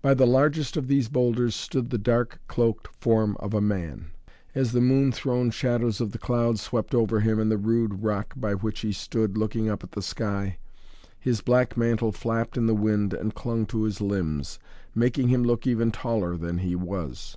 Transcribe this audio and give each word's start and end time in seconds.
By 0.00 0.14
the 0.14 0.24
largest 0.26 0.78
of 0.78 0.88
these 0.88 1.10
boulders 1.10 1.54
stood 1.54 1.90
the 1.90 1.98
dark 1.98 2.40
cloaked 2.48 2.88
form 2.94 3.36
of 3.40 3.52
a 3.52 3.60
man. 3.60 4.06
As 4.54 4.72
the 4.72 4.80
moon 4.80 5.12
thrown 5.12 5.50
shadows 5.50 6.00
of 6.00 6.12
the 6.12 6.18
clouds 6.18 6.62
swept 6.62 6.94
over 6.94 7.20
him 7.20 7.38
and 7.38 7.50
the 7.50 7.58
rude 7.58 8.02
rock 8.02 8.32
by 8.34 8.54
which 8.54 8.80
he 8.80 8.90
stood 8.92 9.36
looking 9.36 9.68
up 9.68 9.84
at 9.84 9.92
the 9.92 10.00
sky, 10.00 10.56
his 11.18 11.42
black 11.42 11.76
mantle 11.76 12.10
flapped 12.12 12.56
in 12.56 12.64
the 12.64 12.74
wind 12.74 13.12
and 13.12 13.34
clung 13.34 13.66
to 13.66 13.82
his 13.82 14.00
limbs, 14.00 14.58
making 14.94 15.28
him 15.28 15.44
look 15.44 15.66
even 15.66 15.90
taller 15.90 16.38
than 16.38 16.56
he 16.56 16.74
was. 16.74 17.36